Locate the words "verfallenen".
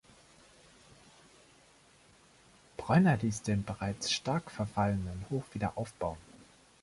4.49-5.25